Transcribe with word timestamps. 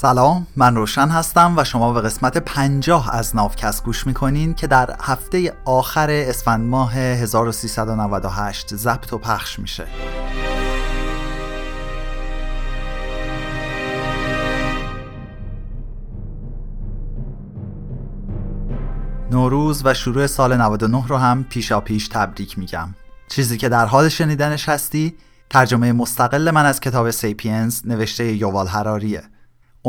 سلام 0.00 0.46
من 0.56 0.76
روشن 0.76 1.08
هستم 1.08 1.54
و 1.56 1.64
شما 1.64 1.92
به 1.92 2.00
قسمت 2.00 2.38
پنجاه 2.38 3.14
از 3.14 3.36
ناوکست 3.36 3.84
گوش 3.84 4.06
می‌کنین 4.06 4.54
که 4.54 4.66
در 4.66 4.96
هفته 5.00 5.52
آخر 5.64 6.10
اسفند 6.10 6.68
ماه 6.68 6.94
1398 6.94 8.76
ضبط 8.76 9.12
و 9.12 9.18
پخش 9.18 9.58
میشه. 9.58 9.86
نوروز 19.30 19.82
و 19.84 19.94
شروع 19.94 20.26
سال 20.26 20.56
99 20.56 21.06
رو 21.06 21.16
هم 21.16 21.44
پیشا 21.44 21.80
پیش 21.80 22.08
تبریک 22.08 22.58
میگم. 22.58 22.88
چیزی 23.28 23.56
که 23.56 23.68
در 23.68 23.86
حال 23.86 24.08
شنیدنش 24.08 24.68
هستی 24.68 25.14
ترجمه 25.50 25.92
مستقل 25.92 26.50
من 26.50 26.66
از 26.66 26.80
کتاب 26.80 27.10
سیپینز 27.10 27.86
نوشته 27.86 28.32
یووال 28.32 28.66
هراریه 28.66 29.22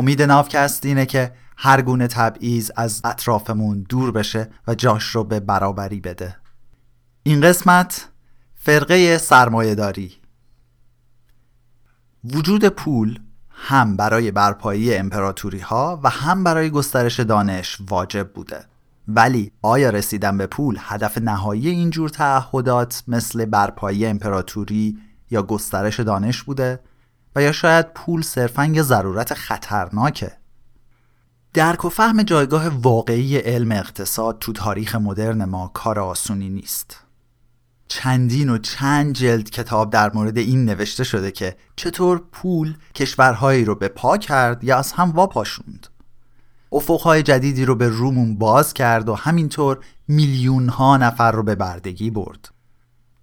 امید 0.00 0.22
ناوکست 0.22 0.86
اینه 0.86 1.06
که 1.06 1.32
هر 1.56 1.82
گونه 1.82 2.06
تبعیض 2.06 2.70
از 2.76 3.00
اطرافمون 3.04 3.86
دور 3.88 4.12
بشه 4.12 4.50
و 4.66 4.74
جاش 4.74 5.04
رو 5.04 5.24
به 5.24 5.40
برابری 5.40 6.00
بده. 6.00 6.36
این 7.22 7.40
قسمت 7.40 8.08
فرقه 8.54 9.18
سرمایه 9.18 9.74
داری 9.74 10.12
وجود 12.24 12.68
پول 12.68 13.18
هم 13.50 13.96
برای 13.96 14.30
برپایی 14.30 14.94
امپراتوری 14.94 15.58
ها 15.58 16.00
و 16.02 16.10
هم 16.10 16.44
برای 16.44 16.70
گسترش 16.70 17.20
دانش 17.20 17.78
واجب 17.88 18.32
بوده. 18.32 18.64
ولی 19.08 19.52
آیا 19.62 19.90
رسیدن 19.90 20.38
به 20.38 20.46
پول 20.46 20.76
هدف 20.80 21.18
نهایی 21.18 21.68
اینجور 21.68 22.08
تعهدات 22.08 23.02
مثل 23.08 23.44
برپایی 23.44 24.06
امپراتوری 24.06 24.98
یا 25.30 25.42
گسترش 25.42 26.00
دانش 26.00 26.42
بوده؟ 26.42 26.80
یا 27.42 27.52
شاید 27.52 27.92
پول 27.92 28.22
صرفا 28.22 28.64
یه 28.64 28.82
ضرورت 28.82 29.34
خطرناکه. 29.34 30.32
درک 31.54 31.84
و 31.84 31.88
فهم 31.88 32.22
جایگاه 32.22 32.68
واقعی 32.68 33.36
علم 33.36 33.72
اقتصاد 33.72 34.38
تو 34.38 34.52
تاریخ 34.52 34.94
مدرن 34.94 35.44
ما 35.44 35.70
کار 35.74 35.98
آسونی 35.98 36.48
نیست. 36.48 36.96
چندین 37.88 38.50
و 38.50 38.58
چند 38.58 39.12
جلد 39.12 39.50
کتاب 39.50 39.90
در 39.90 40.12
مورد 40.14 40.38
این 40.38 40.64
نوشته 40.64 41.04
شده 41.04 41.30
که 41.30 41.56
چطور 41.76 42.22
پول 42.32 42.74
کشورهایی 42.94 43.64
رو 43.64 43.74
به 43.74 43.88
پا 43.88 44.16
کرد 44.16 44.64
یا 44.64 44.78
از 44.78 44.92
هم 44.92 45.10
واپاشوند 45.10 45.86
افقهای 46.72 47.22
جدیدی 47.22 47.64
رو 47.64 47.74
به 47.74 47.88
رومون 47.88 48.38
باز 48.38 48.74
کرد 48.74 49.08
و 49.08 49.14
همینطور 49.14 49.78
میلیون 50.08 50.68
ها 50.68 50.96
نفر 50.96 51.32
رو 51.32 51.42
به 51.42 51.54
بردگی 51.54 52.10
برد. 52.10 52.48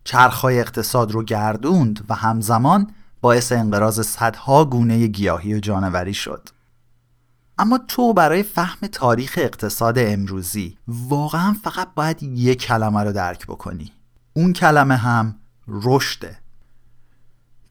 چرخهای 0.03 0.59
اقتصاد 0.59 1.11
رو 1.11 1.23
گردوند 1.23 2.05
و 2.09 2.15
همزمان 2.15 2.91
باعث 3.21 3.51
انقراض 3.51 4.01
صدها 4.01 4.65
گونه 4.65 5.07
گیاهی 5.07 5.53
و 5.53 5.59
جانوری 5.59 6.13
شد. 6.13 6.49
اما 7.57 7.77
تو 7.77 8.13
برای 8.13 8.43
فهم 8.43 8.87
تاریخ 8.87 9.39
اقتصاد 9.41 9.99
امروزی 9.99 10.77
واقعا 10.87 11.55
فقط 11.63 11.93
باید 11.95 12.23
یک 12.23 12.61
کلمه 12.61 13.03
رو 13.03 13.11
درک 13.11 13.47
بکنی. 13.47 13.91
اون 14.33 14.53
کلمه 14.53 14.95
هم 14.95 15.35
رشده. 15.67 16.37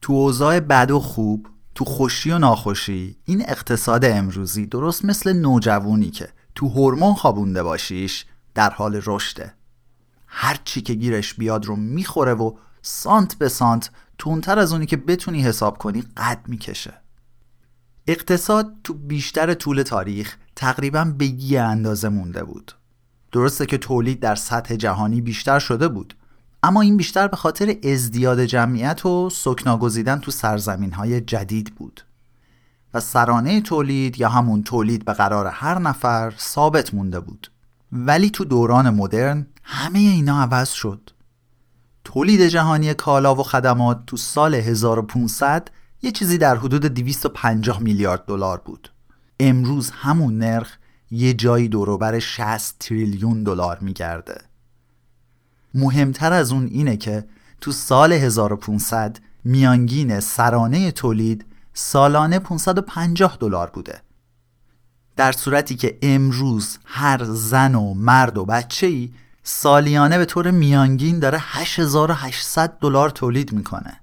تو 0.01 0.13
اوضاع 0.13 0.59
بد 0.59 0.91
و 0.91 0.99
خوب 0.99 1.47
تو 1.75 1.85
خوشی 1.85 2.31
و 2.31 2.37
ناخوشی 2.37 3.17
این 3.25 3.49
اقتصاد 3.49 4.05
امروزی 4.05 4.65
درست 4.65 5.05
مثل 5.05 5.33
نوجوونی 5.33 6.09
که 6.09 6.29
تو 6.55 6.67
هورمون 6.67 7.13
خوابونده 7.13 7.63
باشیش 7.63 8.25
در 8.55 8.69
حال 8.69 9.01
رشده. 9.05 9.53
هر 10.27 10.59
چی 10.63 10.81
که 10.81 10.93
گیرش 10.93 11.33
بیاد 11.33 11.65
رو 11.65 11.75
می‌خوره 11.75 12.33
و 12.33 12.51
سانت 12.81 13.35
به 13.35 13.49
سانت 13.49 13.89
تونتر 14.17 14.59
از 14.59 14.73
اونی 14.73 14.85
که 14.85 14.97
بتونی 14.97 15.41
حساب 15.41 15.77
کنی 15.77 16.03
قد 16.17 16.39
می‌کشه. 16.47 16.93
اقتصاد 18.07 18.73
تو 18.83 18.93
بیشتر 18.93 19.53
طول 19.53 19.81
تاریخ 19.81 20.37
تقریبا 20.55 21.05
به 21.17 21.25
یه 21.25 21.61
اندازه 21.61 22.09
مونده 22.09 22.43
بود. 22.43 22.71
درسته 23.31 23.65
که 23.65 23.77
تولید 23.77 24.19
در 24.19 24.35
سطح 24.35 24.75
جهانی 24.75 25.21
بیشتر 25.21 25.59
شده 25.59 25.87
بود 25.87 26.13
اما 26.63 26.81
این 26.81 26.97
بیشتر 26.97 27.27
به 27.27 27.37
خاطر 27.37 27.75
ازدیاد 27.83 28.43
جمعیت 28.43 29.05
و 29.05 29.29
سکنا 29.29 29.77
گزیدن 29.77 30.19
تو 30.19 30.31
سرزمین 30.31 30.91
های 30.91 31.21
جدید 31.21 31.75
بود. 31.75 32.01
و 32.93 32.99
سرانه 32.99 33.61
تولید 33.61 34.19
یا 34.19 34.29
همون 34.29 34.63
تولید 34.63 35.05
به 35.05 35.13
قرار 35.13 35.47
هر 35.47 35.79
نفر 35.79 36.33
ثابت 36.39 36.93
مونده 36.93 37.19
بود. 37.19 37.51
ولی 37.91 38.29
تو 38.29 38.45
دوران 38.45 38.89
مدرن 38.89 39.47
همه 39.63 39.99
اینا 39.99 40.41
عوض 40.41 40.69
شد. 40.69 41.09
تولید 42.07 42.41
جهانی 42.41 42.93
کالا 42.93 43.35
و 43.35 43.43
خدمات 43.43 44.05
تو 44.05 44.17
سال 44.17 44.55
1500 44.55 45.67
یه 46.01 46.11
چیزی 46.11 46.37
در 46.37 46.55
حدود 46.55 46.85
250 46.85 47.81
میلیارد 47.81 48.25
دلار 48.25 48.61
بود. 48.65 48.91
امروز 49.39 49.89
همون 49.89 50.37
نرخ 50.37 50.77
یه 51.11 51.33
جایی 51.33 51.67
دوروبر 51.67 52.19
60 52.19 52.75
تریلیون 52.79 53.43
دلار 53.43 53.77
میگرده. 53.81 54.41
مهمتر 55.73 56.33
از 56.33 56.51
اون 56.51 56.65
اینه 56.65 56.97
که 56.97 57.25
تو 57.61 57.71
سال 57.71 58.13
1500 58.13 59.19
میانگین 59.43 60.19
سرانه 60.19 60.91
تولید 60.91 61.45
سالانه 61.73 62.39
550 62.39 63.37
دلار 63.39 63.69
بوده. 63.69 64.01
در 65.15 65.31
صورتی 65.31 65.75
که 65.75 65.97
امروز 66.01 66.77
هر 66.85 67.23
زن 67.23 67.75
و 67.75 67.93
مرد 67.93 68.37
و 68.37 68.45
بچه 68.45 68.87
ای 68.87 69.11
سالیانه 69.49 70.17
به 70.17 70.25
طور 70.25 70.51
میانگین 70.51 71.19
داره 71.19 71.37
8800 71.41 72.77
دلار 72.81 73.09
تولید 73.09 73.53
می‌کنه. 73.53 74.01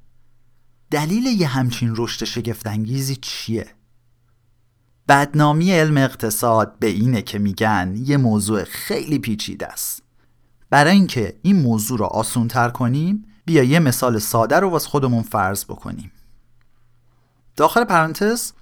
دلیل 0.91 1.27
یه 1.27 1.47
همچین 1.47 1.94
رشد 1.97 2.25
شگفتانگیزی 2.25 3.16
چیه؟ 3.16 3.66
بدنامی 5.09 5.72
علم 5.72 5.97
اقتصاد 5.97 6.78
به 6.78 6.87
اینه 6.87 7.22
که 7.22 7.38
میگن 7.38 7.94
یه 7.97 8.16
موضوع 8.16 8.65
خیلی 8.65 9.19
پیچیده 9.19 9.66
است. 9.66 10.03
برای 10.71 10.93
اینکه 10.93 11.37
این 11.43 11.62
موضوع 11.62 11.99
رو 11.99 12.05
آسون 12.05 12.49
تر 12.49 12.69
کنیم 12.69 13.25
بیا 13.44 13.62
یه 13.62 13.78
مثال 13.78 14.19
ساده 14.19 14.61
رو 14.61 14.71
واسه 14.71 14.88
خودمون 14.88 15.22
فرض 15.22 15.65
بکنیم. 15.65 16.12
داخل 17.56 17.84
پرانتز 17.84 18.53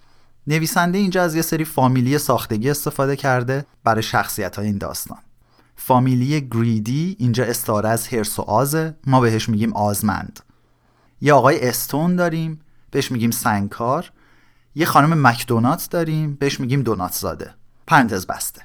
نویسنده 0.47 0.99
اینجا 0.99 1.22
از 1.22 1.34
یه 1.34 1.43
سری 1.43 1.64
فامیلی 1.64 2.19
ساختگی 2.19 2.70
استفاده 2.70 3.16
کرده 3.16 3.66
برای 3.84 4.03
شخصیت 4.03 4.56
های 4.56 4.66
این 4.66 4.78
داستان. 4.78 5.19
فامیلی 5.84 6.41
گریدی 6.41 7.16
اینجا 7.19 7.44
استاره 7.44 7.88
از 7.88 8.09
هرس 8.09 8.38
و 8.38 8.43
آزه. 8.43 8.97
ما 9.06 9.20
بهش 9.20 9.48
میگیم 9.48 9.72
آزمند. 9.72 10.41
یه 11.20 11.32
آقای 11.32 11.69
استون 11.69 12.16
داریم 12.16 12.60
بهش 12.91 13.12
میگیم 13.12 13.31
سنگکار. 13.31 14.12
یه 14.75 14.87
خانم 14.87 15.26
مکدونات 15.26 15.88
داریم 15.91 16.34
بهش 16.34 16.60
میگیم 16.60 16.82
دونات 16.82 17.12
زاده 17.12 17.54
پرانتز 17.87 18.26
بسته. 18.26 18.62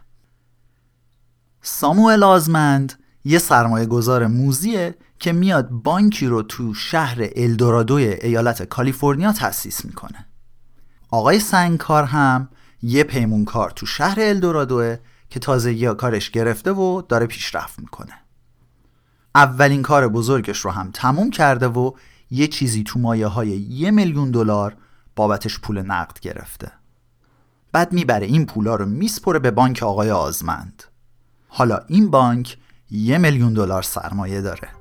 ساموئل 1.62 2.24
آزمند 2.24 2.94
یه 3.26 3.40
سرمایه 3.40 3.86
گذار 3.86 4.28
موزیه 4.28 4.96
که 5.20 5.32
میاد 5.32 5.70
بانکی 5.70 6.28
رو 6.28 6.42
تو 6.42 6.74
شهر 6.74 7.30
الدورادوی 7.36 8.04
ایالت 8.04 8.64
کالیفرنیا 8.64 9.32
تأسیس 9.32 9.86
می‌کنه. 9.86 10.26
آقای 11.10 11.40
سنگکار 11.40 12.04
هم 12.04 12.50
یه 12.82 13.04
پیمونکار 13.04 13.72
تو 13.72 13.86
شهر 13.86 14.18
الدورادوه. 14.20 14.98
که 15.30 15.40
تازگی 15.40 15.94
کارش 15.94 16.30
گرفته 16.30 16.72
و 16.72 17.02
داره 17.02 17.26
پیشرفت 17.26 17.80
می‌کنه. 17.80 18.14
اولین 19.36 19.82
کار 19.82 20.08
بزرگش 20.08 20.60
رو 20.60 20.72
هم 20.72 20.92
تموم 20.94 21.32
کرده 21.32 21.68
و 21.68 21.92
یه 22.32 22.48
چیزی 22.48 22.84
تو 22.84 23.00
مایه 23.00 23.28
های 23.28 23.50
یه 23.50 23.92
میلیون 23.92 24.32
دلار 24.32 24.78
بابتش 25.16 25.60
پول 25.60 25.82
نقد 25.82 26.20
گرفته. 26.20 26.72
بعد 27.72 27.94
می‌بره 27.94 28.26
این 28.26 28.46
پولا 28.46 28.76
رو 28.76 28.86
میسپره 28.86 29.40
به 29.40 29.52
بانک 29.52 29.84
آقای 29.84 30.12
آزمند. 30.12 30.84
حالا 31.48 31.80
این 31.88 32.12
بانک 32.12 32.58
یه 32.92 33.18
میلیون 33.18 33.54
دلار 33.54 33.84
سرمایه 33.84 34.42
داره. 34.42 34.77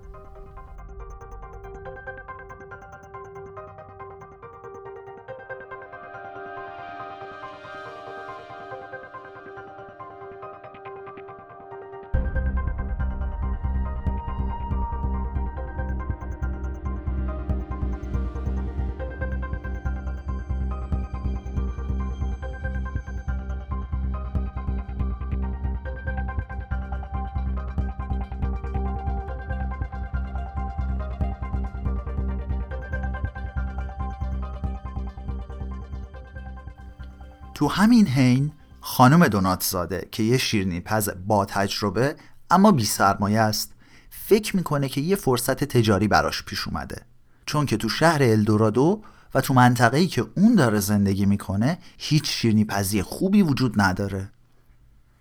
تو 37.56 37.68
همین 37.68 38.06
حین 38.06 38.52
خانم 38.80 39.28
دونات 39.28 39.62
زاده 39.62 40.08
که 40.12 40.22
یه 40.22 40.38
شیرنی 40.38 40.80
پز 40.80 41.10
با 41.26 41.44
تجربه 41.44 42.16
اما 42.50 42.72
بی 42.72 42.84
سرمایه 42.84 43.40
است 43.40 43.72
فکر 44.10 44.56
می‌کنه 44.56 44.88
که 44.88 45.00
یه 45.00 45.16
فرصت 45.16 45.64
تجاری 45.64 46.08
براش 46.08 46.42
پیش 46.42 46.68
اومده. 46.68 47.02
چون 47.46 47.66
که 47.66 47.76
تو 47.76 47.88
شهر 47.88 48.22
الدورادو 48.22 49.02
و 49.34 49.40
تو 49.40 49.54
منطقه‌ای 49.54 50.06
که 50.06 50.26
اون 50.36 50.54
داره 50.54 50.80
زندگی 50.80 51.26
می‌کنه 51.26 51.78
هیچ 51.98 52.30
شیرنی 52.30 52.64
پزی 52.64 53.02
خوبی 53.02 53.42
وجود 53.42 53.80
نداره. 53.80 54.30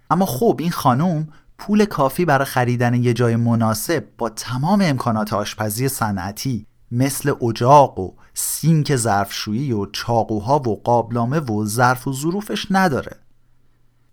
اما 0.09 0.25
خب 0.25 0.57
این 0.59 0.71
خانم 0.71 1.27
پول 1.57 1.85
کافی 1.85 2.25
برای 2.25 2.45
خریدن 2.45 2.93
یه 2.93 3.13
جای 3.13 3.35
مناسب 3.35 4.05
با 4.17 4.29
تمام 4.29 4.81
امکانات 4.81 5.33
آشپزی 5.33 5.88
صنعتی 5.88 6.67
مثل 6.95 7.33
اجاق 7.42 8.00
و 8.00 8.13
سینک 8.33 8.95
ظرفشویی 8.95 9.71
و 9.71 9.86
چاقوها 9.86 10.59
و 10.59 10.81
قابلامه 10.83 11.39
و 11.39 11.65
ظرف 11.65 12.07
و 12.07 12.13
ظروفش 12.13 12.68
نداره. 12.71 13.19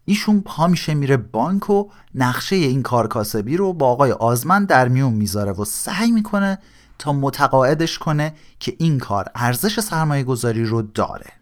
ایشون 0.04 0.40
پا 0.40 0.66
میشه 0.66 0.94
میره 0.94 1.16
بانک 1.16 1.70
و 1.70 1.90
نقشه 2.14 2.56
این 2.56 2.82
کارکاسبی 2.82 3.56
رو 3.56 3.72
با 3.72 3.86
آقای 3.88 4.12
آزمن 4.12 4.64
در 4.64 4.88
میون 4.88 5.12
می‌ذاره 5.12 5.52
و 5.52 5.64
سعی 5.64 6.10
می‌کنه 6.10 6.58
تا 6.98 7.12
متقاعدش 7.12 7.98
کنه 7.98 8.34
که 8.60 8.76
این 8.78 8.98
کار 8.98 9.30
ارزش 9.34 9.80
سرمایه 9.80 10.24
گذاری 10.24 10.64
رو 10.64 10.82
داره. 10.82 11.32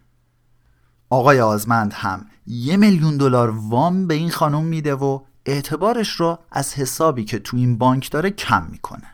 آقای 1.10 1.40
آزمند 1.40 1.92
هم 1.92 2.26
یه 2.46 2.76
میلیون 2.76 3.16
دلار 3.16 3.50
وام 3.50 4.06
به 4.06 4.14
این 4.14 4.30
خانم 4.30 4.64
میده 4.64 4.94
و 4.94 5.20
اعتبارش 5.46 6.10
رو 6.10 6.38
از 6.52 6.74
حسابی 6.74 7.24
که 7.24 7.38
تو 7.38 7.56
این 7.56 7.78
بانک 7.78 8.10
داره 8.10 8.30
کم 8.30 8.66
می‌کنه. 8.70 9.06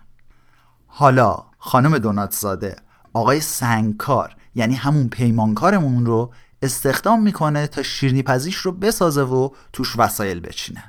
حالا 0.86 1.44
خانم 1.66 1.98
دونات 1.98 2.32
زاده 2.32 2.76
آقای 3.12 3.40
سنگکار 3.40 4.36
یعنی 4.54 4.74
همون 4.74 5.08
پیمانکارمون 5.08 6.06
رو 6.06 6.32
استخدام 6.62 7.22
می‌کنه 7.22 7.66
تا 7.66 7.82
شیرنی 7.82 8.22
پزیش 8.22 8.56
رو 8.56 8.72
بسازه 8.72 9.22
و 9.22 9.48
توش 9.72 9.98
وسایل 9.98 10.40
بچینه. 10.40 10.84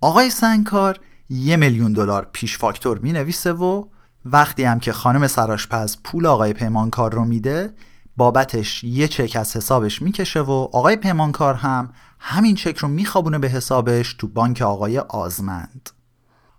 آقای 0.00 0.30
سنگکار 0.30 1.00
یه 1.30 1.56
میلیون 1.56 1.92
دلار 1.92 2.28
پیش 2.32 2.58
فاکتور 2.58 2.98
می 2.98 3.12
نویسه 3.12 3.52
و 3.52 3.84
وقتی 4.24 4.64
هم 4.64 4.80
که 4.80 4.92
خانم 4.92 5.26
سراشپز 5.26 5.96
پول 6.04 6.26
آقای 6.26 6.52
پیمانکار 6.52 7.14
رو 7.14 7.24
میده 7.24 7.74
بابتش 8.16 8.84
یه 8.84 9.08
چک 9.08 9.36
از 9.40 9.56
حسابش 9.56 10.02
می‌کشه 10.02 10.40
و 10.40 10.68
آقای 10.72 10.96
پیمانکار 10.96 11.54
هم 11.54 11.92
همین 12.18 12.54
چک 12.54 12.76
رو 12.76 12.88
میخوابونه 12.88 13.38
به 13.38 13.48
حسابش 13.48 14.14
تو 14.14 14.28
بانک 14.28 14.62
آقای 14.62 14.98
آزمند. 14.98 15.90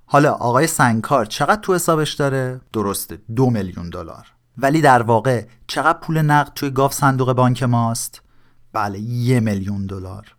حالا 0.09 0.31
آقای 0.31 0.67
سنگکار 0.67 1.25
چقدر 1.25 1.61
تو 1.61 1.75
حسابش 1.75 2.13
داره؟ 2.13 2.61
درسته 2.73 3.19
دو 3.35 3.49
میلیون 3.49 3.89
دلار 3.89 4.27
ولی 4.57 4.81
در 4.81 5.01
واقع 5.01 5.45
چقدر 5.67 5.99
پول 5.99 6.21
نقد 6.21 6.51
توی 6.55 6.69
گاف 6.69 6.93
صندوق 6.93 7.33
بانک 7.33 7.63
ماست؟ 7.63 8.21
بله 8.73 8.99
یه 8.99 9.39
میلیون 9.39 9.85
دلار 9.85 10.35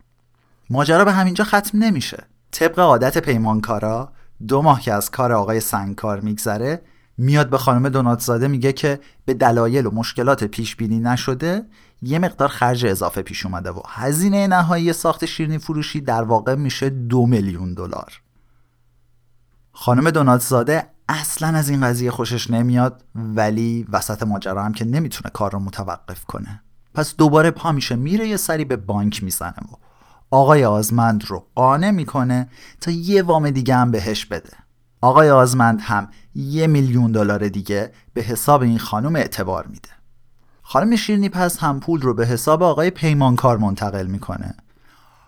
ماجرا 0.69 1.05
به 1.05 1.11
همینجا 1.11 1.43
ختم 1.43 1.69
نمیشه 1.73 2.23
طبق 2.51 2.79
عادت 2.79 3.17
پیمانکارا 3.17 4.11
دو 4.47 4.61
ماه 4.61 4.81
که 4.81 4.93
از 4.93 5.11
کار 5.11 5.31
آقای 5.31 5.59
سنگکار 5.59 6.19
میگذره 6.19 6.81
میاد 7.17 7.49
به 7.49 7.57
خانم 7.57 7.89
دوناتزاده 7.89 8.47
میگه 8.47 8.73
که 8.73 8.99
به 9.25 9.33
دلایل 9.33 9.85
و 9.85 9.91
مشکلات 9.91 10.43
پیش 10.43 10.75
بینی 10.75 10.99
نشده 10.99 11.65
یه 12.01 12.19
مقدار 12.19 12.47
خرج 12.47 12.85
اضافه 12.85 13.21
پیش 13.21 13.45
اومده 13.45 13.71
و 13.71 13.81
هزینه 13.87 14.47
نهایی 14.47 14.93
ساخت 14.93 15.25
شیرینی 15.25 15.57
فروشی 15.57 16.01
در 16.01 16.23
واقع 16.23 16.55
میشه 16.55 16.89
دو 16.89 17.25
میلیون 17.25 17.73
دلار 17.73 18.21
خانم 19.81 20.11
دوناتزاده 20.11 20.87
اصلا 21.09 21.57
از 21.57 21.69
این 21.69 21.81
قضیه 21.81 22.11
خوشش 22.11 22.51
نمیاد 22.51 23.03
ولی 23.15 23.85
وسط 23.91 24.23
ماجرا 24.23 24.63
هم 24.63 24.73
که 24.73 24.85
نمی‌تونه 24.85 25.29
کار 25.33 25.51
رو 25.51 25.59
متوقف 25.59 26.25
کنه. 26.25 26.61
پس 26.93 27.15
دوباره 27.15 27.51
پا 27.51 27.71
میشه 27.71 27.95
میره 27.95 28.27
یه 28.27 28.37
سری 28.37 28.65
به 28.65 28.75
بانک 28.75 29.23
می‌زنه 29.23 29.53
و 29.71 29.75
آقای 30.31 30.65
آزمند 30.65 31.25
رو 31.25 31.45
قانع 31.55 31.91
می‌کنه 31.91 32.49
تا 32.81 32.91
یه 32.91 33.23
وام 33.23 33.49
دیگه 33.49 33.75
هم 33.75 33.91
بهش 33.91 34.25
بده. 34.25 34.53
آقای 35.01 35.29
آزمند 35.29 35.81
هم 35.81 36.07
یه 36.35 36.67
میلیون 36.67 37.11
دلار 37.11 37.47
دیگه 37.47 37.91
به 38.13 38.21
حساب 38.21 38.61
این 38.61 38.79
خانم 38.79 39.15
اعتبار 39.15 39.67
میده. 39.67 39.89
خانم 40.61 40.95
شیرنی 40.95 41.29
پس 41.29 41.57
هم 41.57 41.79
پول 41.79 42.01
رو 42.01 42.13
به 42.13 42.25
حساب 42.25 42.63
آقای 42.63 42.89
پیمانکار 42.89 43.57
منتقل 43.57 44.07
می‌کنه. 44.07 44.55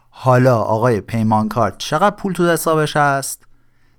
حالا 0.09 0.57
آقای 0.57 1.01
پیمانکار 1.01 1.75
چقدر 1.77 2.15
پول 2.15 2.33
تو 2.33 2.49
حسابش 2.49 2.97
هست؟ 2.97 3.50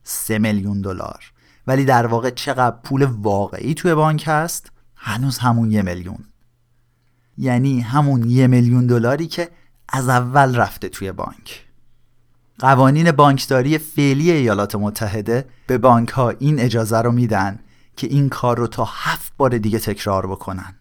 سه 0.04 0.38
میلیون 0.38 0.80
دلار. 0.80 1.32
ولی 1.66 1.84
در 1.84 2.06
واقع 2.06 2.30
چقدر 2.30 2.76
پول 2.84 3.02
واقعی 3.02 3.74
توی 3.74 3.94
بانک 3.94 4.24
هست؟ 4.26 4.72
هنوز 4.96 5.38
همون 5.38 5.70
یه 5.70 5.82
میلیون. 5.82 6.24
یعنی 7.38 7.80
همون 7.80 8.30
یه 8.30 8.46
میلیون 8.46 8.86
دلاری 8.86 9.26
که 9.26 9.50
از 9.88 10.08
اول 10.08 10.56
رفته 10.56 10.88
توی 10.88 11.12
بانک. 11.12 11.66
قوانین 12.58 13.12
بانکداری 13.12 13.78
فعلی 13.78 14.30
ایالات 14.30 14.74
متحده 14.74 15.48
به 15.66 15.78
بانک 15.78 16.08
ها 16.08 16.28
این 16.30 16.60
اجازه 16.60 16.98
رو 16.98 17.12
میدن 17.12 17.58
که 17.96 18.06
این 18.06 18.28
کار 18.28 18.58
رو 18.58 18.66
تا 18.66 18.84
هفت 18.84 19.32
بار 19.36 19.58
دیگه 19.58 19.78
تکرار 19.78 20.26
بکنن. 20.26 20.74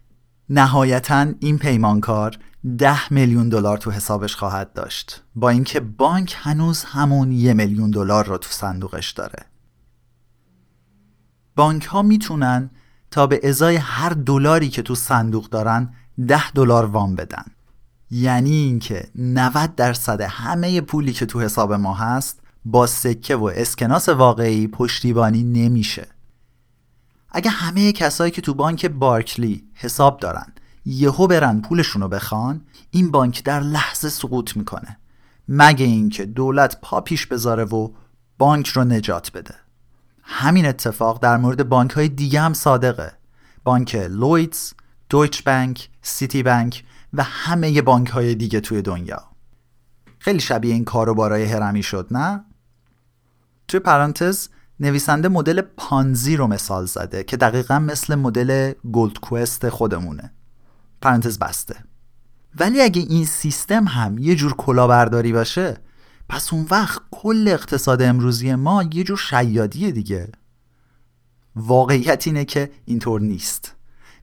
نهایتا 0.50 1.28
این 1.40 1.58
پیمانکار 1.58 2.38
ده 2.78 3.14
میلیون 3.14 3.50
دلار 3.50 3.78
تو 3.78 3.92
حسابش 3.92 4.36
خواهد 4.36 4.74
داشت. 4.74 5.24
با 5.36 5.50
اینکه 5.50 5.80
بانک 5.80 6.36
هنوز 6.40 6.84
همون 6.84 7.32
یه 7.32 7.54
میلیون 7.54 7.92
دلار 7.92 8.26
رو 8.26 8.38
تو 8.38 8.50
صندوقش 8.50 9.12
داره. 9.12 9.46
بانک 11.56 11.86
ها 11.86 12.02
می‌تونن 12.02 12.70
تا 13.12 13.28
به 13.28 13.40
ازای 13.44 13.76
هر 13.76 14.10
دلاری 14.10 14.70
که 14.70 14.82
تو 14.82 14.96
صندوق 14.96 15.50
دارن 15.50 15.94
ده 16.28 16.52
دلار 16.52 16.86
وام 16.86 17.16
بدن. 17.16 17.46
یعنی 18.12 18.56
اینکه 18.56 19.10
90 19.16 19.76
درصد 19.76 20.22
همه 20.22 20.82
پولی 20.82 21.14
که 21.14 21.26
تو 21.26 21.42
حساب 21.42 21.74
ما 21.74 21.94
هست 21.94 22.40
با 22.66 22.88
سکه 22.88 23.36
و 23.36 23.52
اسکناس 23.56 24.10
واقعی 24.10 24.68
پشتیبانی 24.68 25.44
نمیشه. 25.44 26.08
اگه 27.30 27.50
همه 27.50 27.92
کسایی 27.92 28.32
که 28.32 28.42
تو 28.42 28.54
بانک 28.54 28.86
بارکلی 28.86 29.64
حساب 29.74 30.20
دارن 30.20 30.54
یهو 30.86 31.28
برن 31.28 31.62
پولشونو 31.62 32.08
بخوان 32.08 32.62
این 32.92 33.12
بانک 33.12 33.44
در 33.44 33.60
لحظه 33.60 34.10
سقوط 34.10 34.58
می‌کنه. 34.58 34.98
مگه 35.48 35.86
اینکه 35.86 36.26
دولت 36.26 36.78
پا 36.82 37.02
پیش 37.02 37.26
بذاره 37.26 37.64
و 37.64 37.90
بانک 38.38 38.68
رو 38.68 38.84
نجات 38.84 39.32
بده. 39.32 39.56
همین 40.24 40.66
اتفاق 40.66 41.24
در 41.24 41.38
مورد 41.38 41.70
بانک 41.70 41.92
های 41.92 42.10
دیگه 42.10 42.42
هم 42.42 42.54
صادقه. 42.54 43.14
بانک 43.64 43.96
لویدز، 43.96 44.74
دویچ 45.10 45.44
بانک، 45.44 45.90
سیتی 46.02 46.44
بانک 46.44 46.84
و 47.14 47.24
همه 47.24 47.82
بانک 47.82 48.10
های 48.10 48.36
دیگه 48.36 48.60
توی 48.60 48.82
دنیا. 48.82 49.24
خیلی 50.20 50.40
شبیه 50.40 50.74
این 50.74 50.86
کاروبارای 50.86 51.46
هرمی 51.46 51.84
شد 51.84 52.08
نه؟ 52.12 52.46
توی 53.68 53.80
پرانتز 53.80 54.48
نویسنده 54.80 55.28
مدل 55.28 55.62
پانزی 55.62 56.36
رو 56.36 56.48
مثال 56.48 56.86
زده 56.86 57.24
که 57.24 57.38
دقیقا 57.38 57.80
مثل 57.80 58.16
مدل 58.16 58.74
گلد 58.94 59.20
کوست 59.20 59.70
خودمونه. 59.70 60.34
پرانتز 61.02 61.40
بسته. 61.40 61.76
ولی 62.60 62.82
اگه 62.82 63.02
این 63.02 63.26
سیستم 63.26 63.86
هم 63.88 64.18
یه 64.18 64.36
جور 64.36 64.54
کلاهبرداری 64.54 65.34
باشه 65.34 65.78
پس 66.30 66.54
اون 66.54 66.68
وقت 66.72 67.02
کل 67.12 67.48
اقتصاد 67.48 68.02
امروزی 68.02 68.56
ما 68.56 68.84
یه 68.84 69.04
جور 69.04 69.18
شیادیه 69.18 69.92
دیگه. 69.92 70.32
واقعیت 71.56 72.28
اینه 72.28 72.46
که 72.46 72.72
اینطور 72.86 73.22
نیست. 73.22 73.76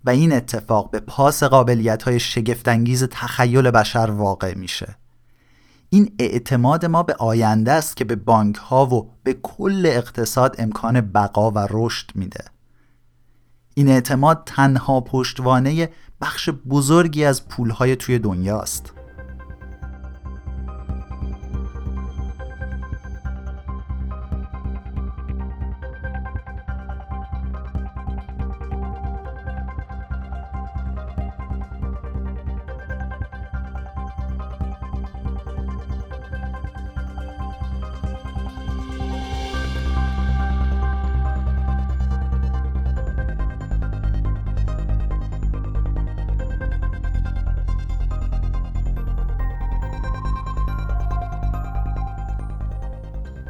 و 0.04 0.10
این 0.10 0.32
اتفاق 0.32 0.90
به 0.90 1.00
پاس 1.00 1.42
قابلیت 1.42 2.02
های 2.02 2.20
شگفتانگیز 2.20 3.04
تخیل 3.04 3.70
بشر 3.70 4.10
واقع 4.10 4.54
میشه. 4.54 4.96
این 5.90 6.14
اعتماد 6.18 6.86
ما 6.86 7.02
به 7.02 7.14
آینده 7.14 7.72
است 7.72 7.96
که 7.96 8.04
به 8.04 8.16
بانک 8.16 8.56
ها 8.56 8.86
و 8.86 9.10
به 9.22 9.34
کل 9.42 9.86
اقتصاد 9.86 10.56
امکان 10.58 11.00
بقا 11.00 11.50
و 11.50 11.66
رشد 11.70 12.10
میده. 12.14 12.44
این 13.78 13.88
اعتماد 13.88 14.42
تنها 14.46 15.00
پشتوانه 15.00 15.88
بخش 16.20 16.48
بزرگی 16.48 17.24
از 17.24 17.48
پولهای 17.48 17.96
توی 17.96 18.18
دنیاست 18.18 18.92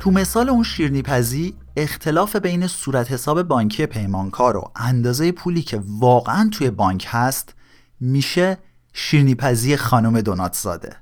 تو 0.08 0.14
مثال 0.14 0.48
اون 0.48 0.62
شیرنی 0.62 1.02
پزی 1.02 1.54
اختلاف 1.76 2.36
بین 2.36 2.66
صورت 2.66 3.12
حساب 3.12 3.42
بانکی 3.42 3.86
پیمانکار 3.86 4.56
و 4.56 4.70
اندازه 4.76 5.32
پولی 5.32 5.62
که 5.62 5.82
واقعا 5.86 6.50
توی 6.52 6.70
بانک 6.70 7.06
هست 7.08 7.54
میشه 8.00 8.58
شیرنی 8.92 9.34
پزی 9.34 9.76
خانم 9.76 10.20
دونات 10.20 10.54
زاده 10.54 10.96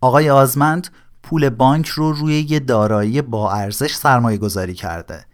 آقای 0.00 0.30
آزمند 0.30 0.88
پول 1.22 1.48
بانک 1.48 1.88
رو 1.88 2.12
روی 2.12 2.40
یه 2.40 2.60
دارایی 2.60 3.22
با 3.22 3.52
ارزش 3.52 3.94
سرمایه 3.94 4.38
گذاری 4.38 4.74
کرده. 4.74 5.26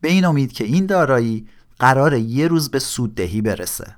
به 0.00 0.08
این 0.08 0.24
امید 0.24 0.52
که 0.52 0.64
این 0.64 0.86
دارایی 0.86 1.48
قرار 1.78 2.14
یه 2.14 2.48
روز 2.48 2.70
به 2.70 2.78
سوددهی 2.78 3.40
برسه. 3.40 3.96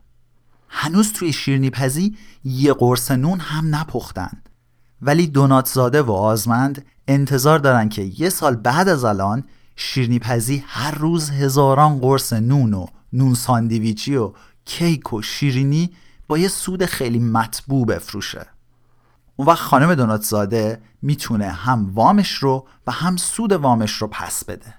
هنوز 0.68 1.12
توی 1.12 1.32
شیرنی 1.32 1.70
پزی 1.70 2.16
یه 2.44 2.73
قرص 2.73 3.11
نون 3.11 3.40
هم 3.40 3.75
نپختن. 3.75 4.42
ولی 5.02 5.26
دوناتزاده 5.26 6.02
و 6.02 6.12
آزمند 6.12 6.85
انتظار 7.08 7.58
دارن 7.58 7.88
که 7.88 8.02
یه 8.02 8.28
سال 8.28 8.56
بعد 8.56 8.88
از 8.88 9.04
الان 9.04 9.44
شیرنی 9.76 10.18
پزی 10.18 10.64
هر 10.66 10.90
روز 10.90 11.30
هزاران 11.30 11.98
قرص 11.98 12.32
نون 12.32 12.75
و 12.75 12.86
نون 13.12 13.34
ساندیویچی 13.34 14.16
و 14.16 14.32
کیک 14.64 15.12
و 15.12 15.22
شیرینی 15.22 15.90
با 16.28 16.38
یه 16.38 16.48
سود 16.48 16.84
خیلی 16.84 17.18
مطبوع 17.18 17.86
بفروشه. 17.86 18.46
اون 19.36 19.48
وقت 19.48 19.58
خانم 19.58 19.94
دوناتزاده 19.94 20.80
می‌تونه 21.02 21.48
هم 21.48 21.90
وامش 21.94 22.32
رو 22.32 22.66
و 22.86 22.92
هم 22.92 23.16
سود 23.16 23.52
وامش 23.52 23.92
رو 23.92 24.06
پس 24.06 24.44
بده. 24.44 24.75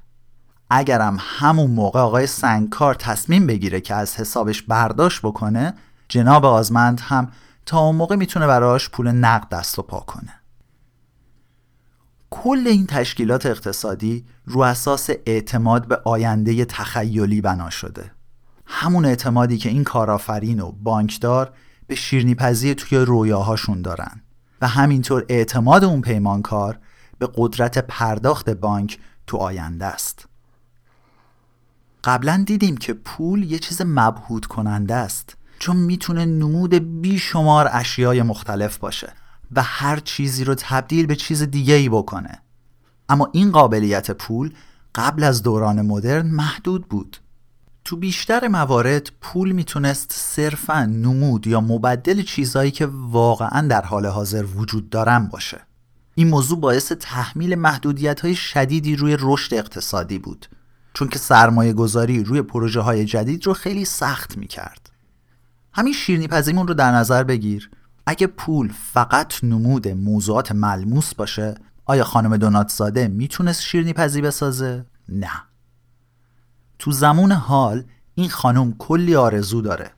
اگرم 0.69 1.17
همون 1.19 1.72
موقع 1.72 2.00
آقای 2.00 2.27
سنگکار 2.27 2.96
تصمیم 2.96 3.48
بگیره 3.48 3.81
که 3.81 3.96
از 3.96 4.15
حسابش 4.15 4.62
برداشت 4.62 5.22
بکنه 5.22 5.74
جناب 6.10 6.46
آزمند 6.46 7.00
هم 7.00 7.31
تا 7.65 7.79
اون 7.79 7.96
موقع 7.96 8.15
می‌تونه 8.15 8.48
براش 8.48 8.89
پول 8.89 9.12
نقد 9.12 9.50
دست 9.50 9.79
و 9.79 9.81
پا 9.81 10.00
کنه. 10.00 10.34
کل 12.29 12.67
این 12.67 12.86
تشکیلات 12.86 13.46
اقتصادی 13.46 14.25
رو 14.46 14.62
اساس 14.62 15.10
اعتماد 15.25 15.88
به 15.88 16.01
آینده 16.05 16.65
تخیلی 16.65 17.41
بنا 17.41 17.69
شده. 17.69 18.12
همون 18.65 19.05
اعتمادی 19.05 19.57
که 19.57 19.69
این 19.69 19.84
کارآفرین 19.84 20.60
و 20.60 20.72
بانکدار 20.72 21.53
به 21.88 21.96
شیرنیپذی 21.96 22.75
توی 22.75 22.98
رویاهاشون 22.98 23.81
دارن 23.81 24.22
و 24.62 24.67
همینطور 24.67 25.25
اعتماد 25.29 25.84
اون 25.84 26.01
پیمانکار 26.01 26.79
به 27.19 27.29
قدرت 27.36 27.77
پرداخت 27.77 28.50
بانک 28.50 29.00
تو 29.27 29.38
آینده 29.38 29.86
است. 29.86 30.27
قبلا 32.03 32.43
دیدیم 32.48 32.77
که 32.77 32.93
پول 32.93 33.43
یه 33.43 33.60
چیز 33.60 33.81
مبهود 33.86 34.46
کننده 34.46 34.96
است 34.96 35.38
چون 35.60 35.77
می‌تونه 35.77 36.25
نمود 36.25 37.01
بیشمار 37.01 37.69
اشیای 37.72 38.22
مختلف 38.22 38.77
باشه. 38.77 39.13
و 39.56 39.63
هر 39.63 40.00
چیزی 40.00 40.44
رو 40.44 40.56
تبدیل 40.56 41.06
به 41.06 41.16
چیز 41.16 41.44
دیگه 41.44 41.74
ای 41.74 41.89
بکنه. 41.89 42.42
اما 43.10 43.30
این 43.34 43.51
قابلیت 43.51 44.12
پول 44.12 44.54
قبل 44.96 45.24
از 45.24 45.44
دوران 45.44 45.82
مدرن 45.82 46.27
محدود 46.27 46.88
بود. 46.88 47.18
تو 47.86 47.96
بیشتر 47.96 48.48
موارد 48.48 49.12
پول 49.22 49.51
می‌تونست 49.51 50.12
صرفا 50.13 50.86
نمود 50.86 51.48
یا 51.48 51.62
مبدل 51.62 52.22
چیزهایی 52.22 52.72
که 52.72 52.86
واقعا 52.92 53.68
در 53.68 53.82
حال 53.82 54.06
حاضر 54.06 54.46
وجود 54.56 54.89
دارن 54.89 55.27
باشه. 55.27 55.60
این 56.16 56.27
موضوع 56.27 56.60
باعث 56.60 56.92
تحمیل 56.92 57.56
محدودیت 57.56 58.20
های 58.20 58.36
شدیدی 58.36 58.96
روی 58.96 59.18
رشد 59.20 59.54
اقتصادی 59.54 60.20
بود. 60.20 60.48
چون 60.94 61.08
که 61.08 61.20
سرمایه 61.20 61.74
گذاری 61.74 62.24
روی 62.24 62.42
پروژه 62.42 62.82
های 62.82 63.06
جدید 63.06 63.46
رو 63.48 63.54
خیلی 63.54 63.86
سخت 63.86 64.38
می‌کرد. 64.38 64.89
همین 65.74 65.94
شیرنی 65.94 66.27
پزیمون 66.27 66.68
رو 66.68 66.74
در 66.74 66.92
نظر 66.92 67.24
بگیر. 67.24 67.70
اگه 68.10 68.28
پول 68.28 68.74
فقط 68.94 69.44
نمود 69.44 69.88
موضوعات 69.88 70.52
ملموس 70.52 71.14
باشه 71.14 71.56
آیا 71.86 72.04
خانم 72.04 72.38
دوناتزاده 72.38 73.08
می‌تونست 73.08 73.62
شیرنی 73.62 73.94
پزی 73.94 74.22
بسازه؟ 74.22 74.86
نه. 75.10 75.32
تو 76.80 76.92
زمان 76.92 77.32
حال 77.32 77.84
این 78.16 78.30
خانم 78.30 78.74
کلی 78.78 79.16
آرزو 79.16 79.62
داره 79.62 79.92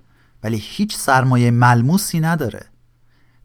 ولی 0.43 0.57
هیچ 0.61 0.97
سرمایه 0.97 1.51
ملموسی 1.51 2.19
نداره. 2.19 2.65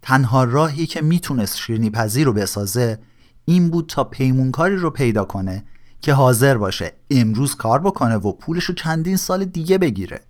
تنها 0.02 0.44
راهی 0.44 0.86
که 0.86 1.02
می‌تونست 1.02 1.56
شیرنی 1.56 1.90
پزی 1.90 2.24
رو 2.24 2.32
بسازه 2.32 2.98
این 3.44 3.70
بود 3.70 3.86
تا 3.88 4.04
پیمونکاری 4.04 4.76
رو 4.76 4.90
پیدا 4.90 5.24
کنه 5.24 5.64
که 6.00 6.14
حاضر 6.14 6.58
باشه 6.58 6.92
امروز 7.10 7.54
کار 7.54 7.80
بکنه 7.80 8.16
و 8.16 8.32
پولش 8.32 8.64
رو 8.64 8.74
چندین 8.74 9.16
سال 9.16 9.44
دیگه 9.44 9.78
بگیره. 9.78 10.20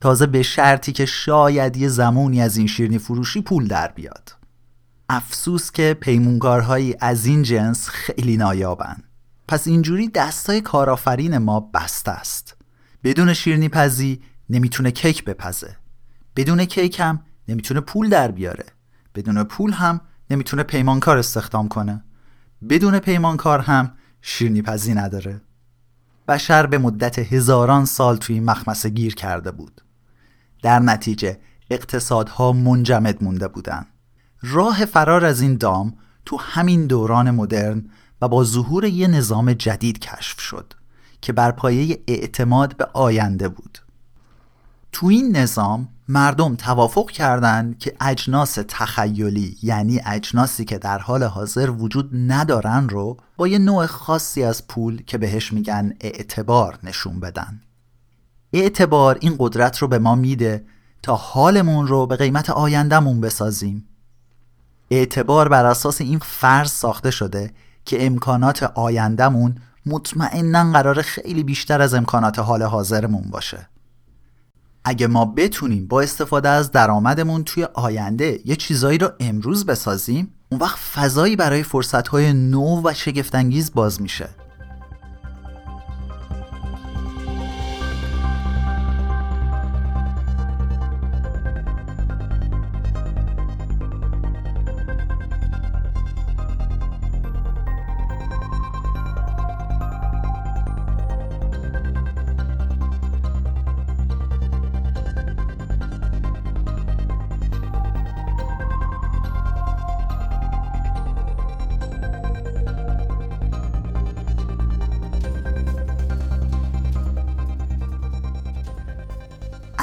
تازه 0.00 0.26
به 0.26 0.42
شرطی 0.42 0.92
که 0.92 1.06
شاید 1.06 1.76
یه 1.76 1.88
زمانی 1.88 2.42
از 2.42 2.56
این 2.56 2.66
شیرنی 2.66 2.98
فروشی 2.98 3.40
پول 3.40 3.68
در 3.68 3.88
بیاد. 3.88 4.36
افسوس 5.08 5.70
که 5.70 5.96
پیمونکارهایی 6.00 6.96
از 7.00 7.26
این 7.26 7.42
جنس 7.42 7.88
خیلی 7.88 8.36
نایابن. 8.36 8.96
پس 9.48 9.66
اینجوری 9.66 10.08
دستای 10.08 10.60
کارآفرین 10.60 11.38
ما 11.38 11.60
بسته 11.60 12.10
است. 12.10 12.56
بدون 13.04 13.32
شیرنی 13.32 13.68
پزی 13.68 14.20
نمی‌تونه 14.50 14.90
کیک 14.90 15.24
بپزه. 15.24 15.76
بدون 16.36 16.64
کیک 16.64 17.00
هم 17.00 17.22
نمی‌تونه 17.48 17.80
پول 17.80 18.08
در 18.08 18.30
بیاره. 18.30 18.66
بدون 19.14 19.44
پول 19.44 19.72
هم 19.72 20.00
نمی‌تونه 20.30 20.62
پیمانکار 20.62 21.18
استخدام 21.18 21.68
کنه. 21.68 22.04
بدون 22.68 22.98
پیمانکار 22.98 23.60
هم 23.60 23.92
شیرنی 24.22 24.62
پزی 24.62 24.94
نداره. 24.94 25.40
بشر 26.28 26.66
به 26.66 26.78
مدت 26.78 27.18
هزاران 27.18 27.84
سال 27.84 28.16
توی 28.16 28.40
مخمسه 28.40 28.88
گیر 28.88 29.14
کرده 29.14 29.50
بود. 29.50 29.80
در 30.62 30.78
نتیجه 30.78 31.38
اقتصادها 31.70 32.52
منجمد 32.52 33.24
مونده 33.24 33.48
بودن 33.48 33.86
راه 34.42 34.84
فرار 34.84 35.24
از 35.24 35.40
این 35.40 35.56
دام 35.56 35.96
تو 36.24 36.36
همین 36.40 36.86
دوران 36.86 37.30
مدرن 37.30 37.84
و 38.22 38.28
با 38.28 38.44
ظهور 38.44 38.84
یه 38.84 39.06
نظام 39.06 39.52
جدید 39.52 39.98
کشف 39.98 40.40
شد 40.40 40.74
که 41.20 41.32
بر 41.32 41.50
پایه 41.50 41.98
اعتماد 42.06 42.76
به 42.76 42.84
آینده 42.92 43.48
بود. 43.48 43.78
تو 44.92 45.06
این 45.06 45.36
نظام 45.36 45.88
مردم 46.08 46.56
توافق 46.56 47.10
کردند 47.10 47.78
که 47.78 47.96
اجناس 48.00 48.58
تخیلی 48.68 49.56
یعنی 49.62 50.00
اجناسی 50.06 50.64
که 50.64 50.78
در 50.78 50.98
حال 50.98 51.22
حاضر 51.22 51.70
وجود 51.70 52.10
ندارن 52.14 52.88
رو 52.88 53.16
با 53.36 53.48
یه 53.48 53.58
نوع 53.58 53.86
خاصی 53.86 54.42
از 54.42 54.68
پول 54.68 55.02
که 55.02 55.18
بهش 55.18 55.52
میگن 55.52 55.92
اعتبار 56.00 56.78
نشون 56.82 57.20
بدن. 57.20 57.60
اعتبار 58.52 59.18
این 59.20 59.36
قدرت 59.38 59.78
رو 59.78 59.88
به 59.88 59.98
ما 59.98 60.14
میده 60.14 60.64
تا 61.02 61.16
حالمون 61.16 61.86
رو 61.86 62.06
به 62.06 62.16
قیمت 62.16 62.50
آیندهمون 62.50 63.20
بسازیم. 63.20 63.88
اعتبار 64.90 65.48
بر 65.48 65.64
اساس 65.66 66.00
این 66.00 66.18
فرض 66.18 66.70
ساخته 66.70 67.10
شده 67.10 67.50
که 67.84 68.06
امکانات 68.06 68.62
آیندهمون 68.62 69.54
مطمئنا 69.86 70.72
قرار 70.72 71.02
خیلی 71.02 71.42
بیشتر 71.42 71.82
از 71.82 71.94
امکانات 71.94 72.38
حال 72.38 72.62
حاضرمون 72.62 73.30
باشه. 73.30 73.68
اگه 74.84 75.06
ما 75.06 75.24
بتونیم 75.24 75.86
با 75.86 76.00
استفاده 76.00 76.48
از 76.48 76.72
درآمدمون 76.72 77.44
توی 77.44 77.64
آینده 77.64 78.40
یه 78.44 78.56
چیزایی 78.56 78.98
رو 78.98 79.10
امروز 79.20 79.66
بسازیم 79.66 80.34
اون 80.48 80.60
وقت 80.60 80.78
فضایی 80.78 81.36
برای 81.36 81.62
فرصتهای 81.62 82.32
نو 82.32 82.82
و 82.84 82.94
شگفتانگیز 82.94 83.72
باز 83.74 84.02
میشه. 84.02 84.28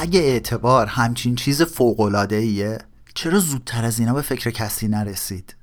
اگه 0.07 0.19
اعتبار 0.19 0.87
همچین 0.87 1.35
چیز 1.35 1.81
ایه 2.31 2.77
چرا 3.15 3.39
زودتر 3.39 3.85
از 3.85 3.99
اینا 3.99 4.13
به 4.13 4.21
فکر 4.21 4.49
کسی 4.49 4.87
نرسید؟ 4.87 5.55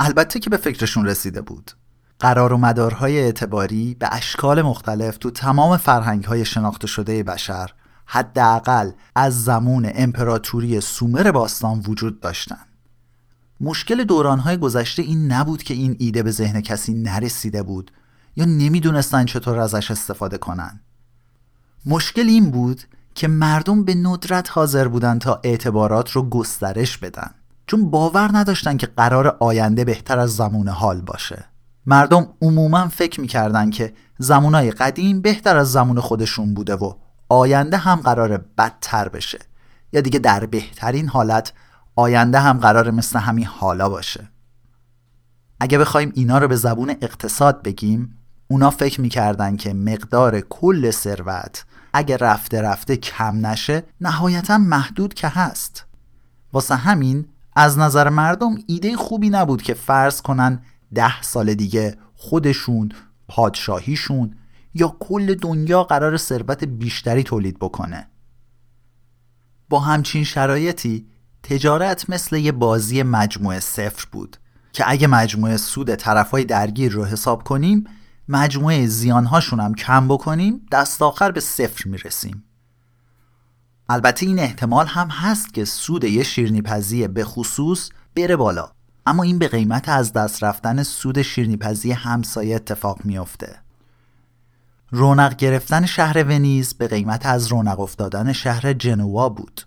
البته 0.00 0.40
که 0.40 0.50
به 0.50 0.56
فکرشون 0.56 1.06
رسیده 1.06 1.40
بود. 1.40 1.70
قرار 2.18 2.52
و 2.52 2.56
مدارهای 2.56 3.20
اعتباری 3.20 3.94
به 3.94 4.08
اشکال 4.14 4.62
مختلف 4.62 5.16
تو 5.16 5.30
تمام 5.30 5.76
فرهنگ 5.76 6.24
های 6.24 6.44
شناخته 6.44 6.86
شده 6.86 7.22
بشر 7.22 7.70
حداقل 8.06 8.90
از 9.14 9.44
زمان 9.44 9.90
امپراتوری 9.94 10.80
سومر 10.80 11.30
باستان 11.30 11.82
وجود 11.86 12.20
داشتن. 12.20 12.64
مشکل 13.60 14.04
دورانهای 14.04 14.56
گذشته 14.56 15.02
این 15.02 15.32
نبود 15.32 15.62
که 15.62 15.74
این 15.74 15.96
ایده 15.98 16.22
به 16.22 16.30
ذهن 16.30 16.60
کسی 16.60 16.94
نرسیده 16.94 17.62
بود 17.62 17.90
یا 18.36 18.44
نمی‌دونستن 18.44 19.24
چطور 19.24 19.58
ازش 19.58 19.90
استفاده 19.90 20.38
کنن. 20.38 20.80
مشکل 21.86 22.28
این 22.28 22.50
بود 22.50 22.82
که 23.14 23.28
مردم 23.28 23.84
به 23.84 23.94
ندرت 23.94 24.50
حاضر 24.50 24.88
بودن 24.88 25.18
تا 25.18 25.40
اعتبارات 25.44 26.10
رو 26.10 26.28
گسترش 26.28 26.98
بدن. 26.98 27.30
چون 27.66 27.90
باور 27.90 28.30
نداشتن 28.32 28.76
که 28.76 28.86
قرار 28.86 29.36
آینده 29.40 29.84
بهتر 29.84 30.18
از 30.18 30.36
زمان 30.36 30.68
حال 30.68 31.00
باشه. 31.00 31.44
مردم 31.86 32.28
عموما 32.42 32.88
فکر 32.88 33.20
می‌کردن 33.20 33.70
که 33.70 33.92
زمانهای 34.18 34.70
قدیم 34.70 35.20
بهتر 35.20 35.56
از 35.56 35.72
زمان 35.72 36.00
خودشون 36.00 36.54
بوده 36.54 36.74
و 36.74 36.94
آینده 37.28 37.76
هم 37.76 38.00
قرار 38.00 38.44
بدتر 38.58 39.08
بشه. 39.08 39.38
یا 39.92 40.00
دیگه 40.00 40.18
در 40.18 40.46
بهترین 40.46 41.08
حالت 41.08 41.52
آینده 41.96 42.40
هم 42.40 42.58
قرار 42.58 42.90
مثل 42.90 43.18
همین 43.18 43.46
حالا 43.46 43.88
باشه. 43.88 44.28
اگه 45.60 45.78
بخوایم 45.78 46.12
اینا 46.14 46.38
رو 46.38 46.48
به 46.48 46.56
زبون 46.56 46.90
اقتصاد 46.90 47.62
بگیم 47.62 48.18
اونا 48.48 48.70
فکر 48.70 49.00
می‌کردن 49.00 49.56
که 49.56 49.74
مقدار 49.74 50.40
کل 50.40 50.90
ثروت 50.90 51.64
اگه 51.92 52.16
رفته 52.16 52.62
رفته 52.62 52.96
کم 52.96 53.46
نشه 53.46 53.82
نهایتا 54.00 54.58
محدود 54.58 55.14
که 55.14 55.28
هست. 55.28 55.84
واسه 56.52 56.74
همین 56.74 57.28
از 57.56 57.78
نظر 57.78 58.08
مردم 58.08 58.54
ایده 58.66 58.96
خوبی 58.96 59.30
نبود 59.30 59.62
که 59.62 59.74
فرض 59.74 60.22
کنن 60.22 60.62
ده 60.94 61.22
سال 61.22 61.54
دیگه 61.54 61.96
خودشون 62.14 62.92
پادشاهیشون 63.28 64.34
یا 64.74 64.96
کل 65.00 65.34
دنیا 65.34 65.84
قرار 65.84 66.16
ثروت 66.16 66.64
بیشتری 66.64 67.22
تولید 67.22 67.58
بکنه. 67.58 68.08
با 69.68 69.80
همچین 69.80 70.24
شرایطی 70.24 71.06
تجارت 71.42 72.10
مثل 72.10 72.36
یه 72.36 72.52
بازی 72.52 73.02
مجموعه 73.02 73.60
صفر 73.60 74.06
بود 74.12 74.36
که 74.72 74.84
اگه 74.86 75.06
مجموعه 75.06 75.56
سود 75.56 75.94
طرفای 75.94 76.44
درگیر 76.44 76.92
رو 76.92 77.04
حساب 77.04 77.42
کنیم 77.42 77.84
مجموعه 78.28 78.86
زیانهاشون 78.86 79.60
هم 79.60 79.74
کم 79.74 80.08
بکنیم 80.08 80.66
دست 80.72 81.02
آخر 81.02 81.30
به 81.30 81.40
صفر 81.40 81.88
می‌رسیم. 81.88 82.44
البته 83.88 84.26
این 84.26 84.38
احتمال 84.38 84.86
هم 84.86 85.08
هست 85.08 85.54
که 85.54 85.64
سود 85.64 86.04
یه 86.04 86.22
شیرنیپزی 86.22 87.08
به 87.08 87.24
خصوص 87.24 87.90
بره 88.16 88.36
بالا. 88.36 88.70
اما 89.06 89.22
این 89.22 89.38
به 89.38 89.48
قیمت 89.48 89.88
از 89.88 90.12
دست 90.12 90.44
رفتن 90.44 90.82
سود 90.82 91.22
شیرنیپزی 91.22 91.92
همسایه 91.92 92.56
اتفاق 92.56 93.04
میافته. 93.04 93.58
رونق 94.90 95.36
گرفتن 95.36 95.86
شهر 95.86 96.24
ونیز 96.24 96.74
به 96.74 96.88
قیمت 96.88 97.26
از 97.26 97.46
رونق 97.46 97.80
افتادن 97.80 98.32
شهر 98.32 98.72
جنوا 98.72 99.28
بود. 99.28 99.62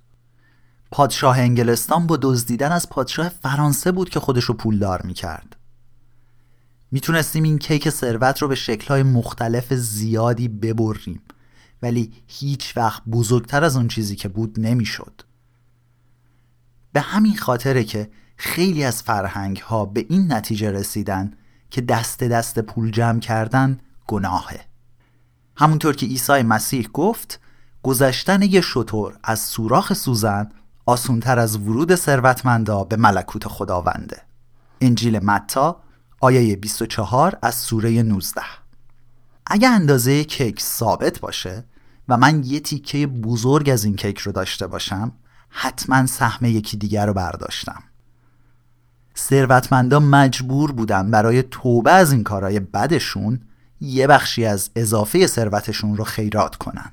پادشاه 0.91 1.39
انگلستان 1.39 2.07
با 2.07 2.17
دزدیدن 2.21 2.71
از 2.71 2.89
پادشاه 2.89 3.29
فرانسه 3.29 3.91
بود 3.91 4.09
که 4.09 4.19
خودشو 4.19 4.53
پولدار 4.53 5.01
می‌کرد. 5.01 5.54
می‌تونستیم 6.95 7.43
این 7.43 7.57
کیک 7.57 7.89
ثروت 7.89 8.41
رو 8.41 8.47
به 8.47 8.55
شکلهای 8.55 9.03
مختلف 9.03 9.73
زیادی 9.73 10.47
ببریم. 10.47 11.21
ولی 11.81 12.13
هیچ 12.27 12.77
وقت 12.77 13.03
بزرگتر 13.05 13.63
از 13.63 13.77
اون 13.77 13.87
چیزی 13.87 14.15
که 14.15 14.29
بود 14.29 14.59
نمی‌شد. 14.59 15.21
به 16.93 17.01
همین 17.01 17.37
خاطره 17.37 17.83
که 17.83 18.09
خیلی 18.37 18.83
از 18.83 19.03
فرهنگ 19.03 19.57
ها 19.57 19.85
به 19.85 20.05
این 20.09 20.33
نتیجه 20.33 20.71
رسیدن 20.71 21.33
که 21.69 21.81
دست 21.81 22.23
دست 22.23 22.59
پول 22.59 22.91
جمع 22.91 23.19
کردن 23.19 23.79
گناهه. 24.07 24.65
همونطور 25.57 25.95
که 25.95 26.05
عیسی 26.05 26.41
مسیح 26.43 26.87
گفت 26.93 27.39
گذشتن 27.83 28.41
یه 28.41 28.61
شطور 28.61 29.19
از 29.23 29.39
سوراخ 29.39 29.93
سوزن 29.93 30.51
آسونتر 30.85 31.39
از 31.39 31.57
ورود 31.57 31.95
ثروتمندا 31.95 32.83
به 32.83 32.95
ملکوت 32.95 33.47
خداونده. 33.47 34.21
انجیل 34.81 35.19
متا 35.19 35.84
آیه 36.19 36.55
24 36.55 37.37
از 37.41 37.55
سوره 37.55 38.03
19 38.03 38.41
اگه 39.45 39.69
اندازه 39.69 40.23
کیک 40.23 40.61
ثابت 40.61 41.19
باشه 41.19 41.63
و 42.09 42.17
من 42.17 42.43
یه 42.43 42.59
تیکه 42.59 43.07
بزرگ 43.07 43.69
از 43.69 43.83
این 43.83 43.95
کیک 43.95 44.17
رو 44.17 44.31
داشته 44.31 44.67
باشم 44.67 45.11
حتما 45.49 46.05
سهم 46.05 46.45
یکی 46.45 46.77
دیگر 46.77 47.05
رو 47.05 47.13
برداشتم. 47.13 47.83
ثروتمندا 49.17 49.99
مجبور 49.99 50.71
بودن 50.71 51.11
برای 51.11 51.43
توبه 51.43 51.91
از 51.91 52.11
این 52.11 52.23
کارهای 52.23 52.59
بدشون 52.59 53.41
یه 53.81 54.07
بخشی 54.07 54.45
از 54.45 54.69
اضافه 54.75 55.27
ثروتشون 55.27 55.97
رو 55.97 56.03
خیرات 56.03 56.55
کنن. 56.55 56.91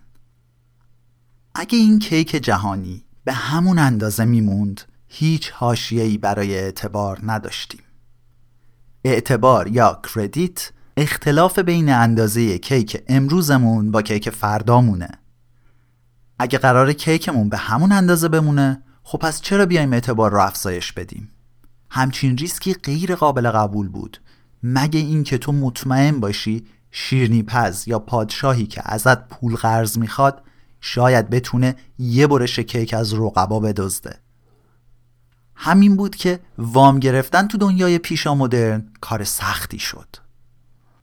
اگه 1.54 1.78
این 1.78 1.98
کیک 1.98 2.30
جهانی 2.30 3.04
به 3.24 3.32
همون 3.32 3.78
اندازه 3.78 4.24
میموند 4.24 4.80
هیچ 5.08 5.50
حاشیه‌ای 5.50 6.18
برای 6.18 6.58
اعتبار 6.58 7.20
نداشتیم. 7.22 7.80
اعتبار 9.04 9.68
یا 9.68 10.00
کردیت 10.14 10.70
اختلاف 10.96 11.58
بین 11.58 11.88
اندازه 11.88 12.58
کیک 12.58 13.02
امروزمون 13.08 13.90
با 13.90 14.02
کیک 14.02 14.30
فردامونه. 14.30 15.08
اگه 16.38 16.58
قرار 16.58 16.92
کیکمون 16.92 17.48
به 17.48 17.56
همون 17.56 17.92
اندازه 17.92 18.28
بمونه 18.28 18.82
خب 19.02 19.18
پس 19.18 19.40
چرا 19.40 19.66
بیایم 19.66 19.92
اعتبار 19.92 20.30
رو 20.30 20.40
افزایش 20.40 20.92
بدیم؟ 20.92 21.28
همچین 21.90 22.36
ریسکی 22.36 22.74
غیر 22.74 23.14
قابل 23.14 23.50
قبول 23.50 23.88
بود. 23.88 24.20
مگه 24.62 25.00
اینکه 25.00 25.38
تو 25.38 25.52
مطمئن 25.52 26.20
باشی 26.20 26.66
شیرنی 26.90 27.42
پز 27.42 27.88
یا 27.88 27.98
پادشاهی 27.98 28.66
که 28.66 28.82
ازت 28.84 29.28
پول 29.28 29.56
قرض 29.56 29.98
می‌خواد 29.98 30.42
شاید 30.80 31.30
بتونه 31.30 31.76
یه 31.98 32.26
برش 32.26 32.58
کیک 32.58 32.94
از 32.94 33.14
رقبا 33.14 33.60
بدزده. 33.60 34.18
همین 35.64 35.96
بود 35.96 36.16
که 36.16 36.40
وام 36.58 36.98
گرفتن 36.98 37.48
تو 37.48 37.58
دنیای 37.58 37.98
پیشا 37.98 38.34
مدرن 38.34 38.88
کار 39.00 39.24
سختی 39.24 39.78
شد. 39.78 40.16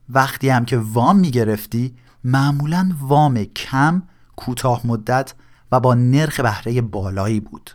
وقتی 0.08 0.48
هم 0.48 0.64
که 0.64 0.78
وام 0.78 1.18
می‌گرفتی 1.18 1.94
معمولا 2.24 2.90
وام 3.00 3.44
کم 3.44 4.02
کوتاه 4.36 4.86
مدت 4.86 5.34
و 5.72 5.80
با 5.80 5.94
نرخ 5.94 6.40
بهره 6.40 6.80
بالایی 6.80 7.40
بود. 7.40 7.70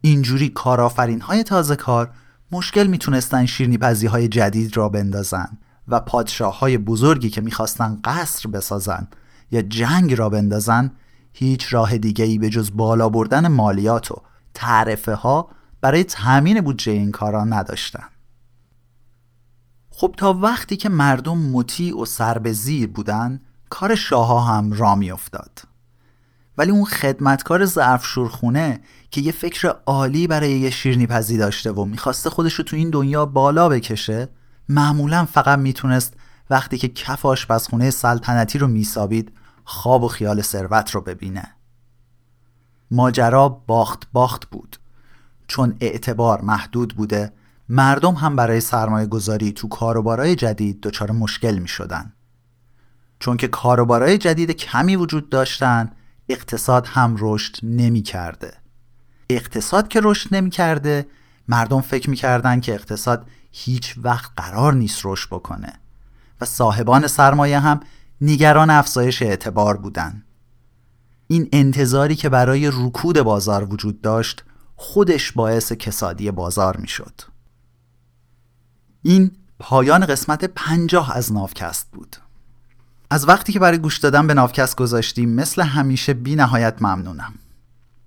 اینجوری 0.00 0.48
کارآفرین 0.48 1.20
های 1.20 1.42
تازه 1.42 1.76
کار 1.76 2.10
مشکل 2.52 2.86
می‌تونستن 2.86 3.46
شیرنی 3.46 3.78
پزی 3.78 4.06
های 4.06 4.28
جدید 4.28 4.76
را 4.76 4.88
بندازن 4.88 5.58
و 5.88 6.00
پادشاه 6.00 6.58
های 6.58 6.78
بزرگی 6.78 7.30
که 7.30 7.40
می‌خواستن 7.40 7.98
قصر 8.04 8.48
بسازن 8.48 9.08
یا 9.50 9.62
جنگ 9.62 10.14
را 10.14 10.28
بندازن 10.28 10.90
هیچ 11.32 11.74
راه 11.74 11.98
دیگه 11.98 12.24
ای 12.24 12.38
به 12.38 12.50
جز 12.50 12.70
بالا 12.74 13.08
بردن 13.08 13.48
مالیات 13.48 14.10
و 14.10 14.22
تعرفه 14.54 15.14
ها 15.14 15.48
برای 15.80 16.04
تأمین 16.04 16.60
بودجه 16.60 16.92
این 16.92 17.10
کارا 17.10 17.44
نداشتن. 17.44 18.08
خب 19.90 20.14
تا 20.16 20.32
وقتی 20.32 20.76
که 20.76 20.88
مردم 20.88 21.38
مطیع 21.38 22.00
و 22.00 22.04
سر 22.04 22.38
به 22.38 22.52
زیر 22.52 22.88
بودن 22.88 23.40
کار 23.70 23.94
شاه 23.94 24.48
هم 24.48 24.72
را 24.72 24.94
می 24.94 25.10
افتاد 25.10 25.62
ولی 26.58 26.70
اون 26.70 26.84
خدمتکار 26.84 27.64
ظرفشورخونه 27.64 28.80
که 29.10 29.20
یه 29.20 29.32
فکر 29.32 29.74
عالی 29.86 30.26
برای 30.26 30.50
یه 30.50 30.70
شیرنی 30.70 31.06
پزی 31.06 31.36
داشته 31.36 31.72
و 31.72 31.84
می‌خواسته 31.84 32.30
خودش 32.30 32.54
رو 32.54 32.64
تو 32.64 32.76
این 32.76 32.90
دنیا 32.90 33.26
بالا 33.26 33.68
بکشه 33.68 34.28
معمولا 34.68 35.24
فقط 35.24 35.58
می‌تونست 35.58 36.14
وقتی 36.50 36.78
که 36.78 36.88
کف 36.88 37.26
آشپزخونه 37.26 37.90
سلطنتی 37.90 38.58
رو 38.58 38.66
میسابید 38.66 39.32
خواب 39.64 40.02
و 40.02 40.08
خیال 40.08 40.42
ثروت 40.42 40.90
رو 40.90 41.00
ببینه. 41.00 41.54
ماجرا 42.92 43.48
باخت 43.48 44.08
باخت 44.12 44.50
بود 44.50 44.76
چون 45.48 45.76
اعتبار 45.80 46.40
محدود 46.40 46.96
بوده 46.96 47.32
مردم 47.68 48.14
هم 48.14 48.36
برای 48.36 48.60
سرمایه 48.60 49.06
گذاری 49.06 49.52
تو 49.52 49.68
کاروبارای 49.68 50.36
جدید 50.36 50.80
دچار 50.80 51.10
مشکل 51.10 51.58
می 51.58 51.68
شدن. 51.68 52.12
چون 53.18 53.36
که 53.36 53.48
کاروبارای 53.48 54.18
جدید 54.18 54.50
کمی 54.50 54.96
وجود 54.96 55.30
داشتن 55.30 55.90
اقتصاد 56.28 56.86
هم 56.86 57.16
رشد 57.18 57.56
نمی 57.62 58.02
کرده. 58.02 58.54
اقتصاد 59.30 59.88
که 59.88 60.00
رشد 60.02 60.34
نمی 60.34 60.50
کرده 60.50 61.06
مردم 61.48 61.80
فکر 61.80 62.10
می 62.10 62.16
کردن 62.16 62.60
که 62.60 62.74
اقتصاد 62.74 63.26
هیچ 63.50 63.94
وقت 64.02 64.30
قرار 64.36 64.74
نیست 64.74 65.00
رشد 65.04 65.28
بکنه 65.30 65.72
و 66.40 66.44
صاحبان 66.44 67.06
سرمایه 67.06 67.58
هم 67.58 67.80
نگران 68.20 68.70
افزایش 68.70 69.22
اعتبار 69.22 69.76
بودن. 69.76 70.24
این 71.32 71.48
انتظاری 71.52 72.14
که 72.14 72.28
برای 72.28 72.70
رکود 72.74 73.20
بازار 73.20 73.72
وجود 73.72 74.00
داشت 74.00 74.44
خودش 74.76 75.32
باعث 75.32 75.72
کسادی 75.72 76.30
بازار 76.30 76.76
می 76.76 76.88
شد. 76.88 77.20
این 79.02 79.30
پایان 79.58 80.06
قسمت 80.06 80.44
پنجاه 80.44 81.16
از 81.16 81.32
نافکست 81.32 81.88
بود. 81.92 82.16
از 83.10 83.28
وقتی 83.28 83.52
که 83.52 83.58
برای 83.58 83.78
گوش 83.78 83.98
دادن 83.98 84.26
به 84.26 84.34
نافکست 84.34 84.76
گذاشتیم 84.76 85.28
مثل 85.34 85.62
همیشه 85.62 86.14
بی 86.14 86.36
نهایت 86.36 86.82
ممنونم. 86.82 87.34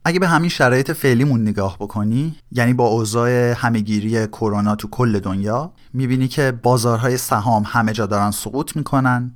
اگه 0.05 0.19
به 0.19 0.27
همین 0.27 0.49
شرایط 0.49 0.91
فعلیمون 0.91 1.41
نگاه 1.41 1.77
بکنی 1.79 2.35
یعنی 2.51 2.73
با 2.73 2.87
اوضاع 2.87 3.53
همهگیری 3.57 4.27
کرونا 4.27 4.75
تو 4.75 4.87
کل 4.87 5.19
دنیا 5.19 5.73
می‌بینی 5.93 6.27
که 6.27 6.51
بازارهای 6.63 7.17
سهام 7.17 7.63
همه 7.67 7.93
جا 7.93 8.05
دارن 8.05 8.31
سقوط 8.31 8.75
می‌کنن. 8.75 9.35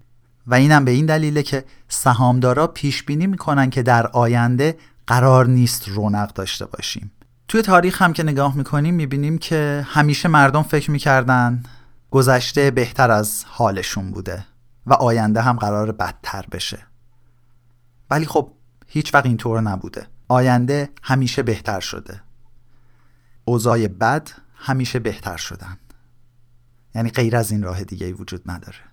و 0.50 0.54
اینم 0.54 0.86
به 0.86 0.92
این 0.92 1.06
دلیله 1.06 1.44
که 1.44 1.66
سهامدارا 1.88 2.68
پیش 2.68 3.04
بینی 3.04 3.28
می‌کنن 3.28 3.70
که 3.70 3.84
در 3.84 4.08
آینده 4.08 4.78
قرار 5.08 5.48
نیست 5.48 5.90
رونق 5.90 6.34
داشته 6.34 6.66
باشیم. 6.66 7.12
توی 7.48 7.62
تاریخ 7.62 8.02
هم 8.02 8.14
که 8.14 8.24
نگاه 8.24 8.58
می‌کنیم 8.58 8.94
می‌بینیم 8.94 9.38
که 9.38 9.86
همیشه 9.90 10.30
مردم 10.30 10.64
فکر 10.64 10.92
می‌کردن 10.92 11.64
گذشته 12.12 12.72
بهتر 12.72 13.12
از 13.12 13.46
حالشون 13.48 14.12
بوده 14.12 14.46
و 14.86 14.94
آینده 14.94 15.42
هم 15.42 15.56
قرار 15.56 15.92
بدتر 15.92 16.46
بشه. 16.52 16.80
ولی 18.10 18.26
خب 18.26 18.52
هیچ 18.88 19.14
وقت 19.14 19.26
اینطور 19.26 19.62
نبوده. 19.62 20.08
آینده 20.28 20.90
همیشه 21.04 21.44
بهتر 21.44 21.80
شده. 21.80 22.22
اوضاع 23.46 23.88
بد 23.88 24.30
همیشه 24.56 25.00
بهتر 25.00 25.38
شدن. 25.38 25.78
یعنی 26.96 27.10
غیر 27.10 27.36
از 27.36 27.52
این 27.52 27.64
راه 27.64 27.84
دیگه 27.84 28.06
ای 28.06 28.14
وجود 28.14 28.42
نداره. 28.46 28.89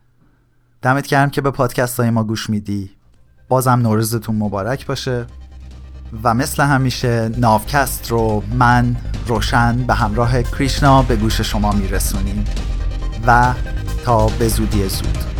دمت 0.87 1.07
گرم 1.07 1.31
که 1.31 1.41
به 1.41 1.51
پادکست 1.51 2.01
های 2.01 2.11
ما 2.11 2.25
گوش 2.25 2.51
میدی. 2.51 2.91
بازم 3.49 3.71
نوروزتون 3.71 4.37
مبارک 4.37 4.87
باشه. 4.87 5.27
و 6.23 6.35
مثل 6.35 6.63
همیشه 6.63 7.31
ناوکست 7.39 8.11
رو 8.11 8.43
من 8.53 8.97
روشن 9.27 9.83
به 9.87 9.95
همراه 9.95 10.43
کریشنا 10.43 11.03
به 11.03 11.17
گوش 11.17 11.41
شما 11.41 11.73
میرسونیم. 11.73 12.45
و 13.27 13.55
تا 14.05 14.27
به 14.27 14.49
زودی 14.49 14.89
زود. 14.89 15.36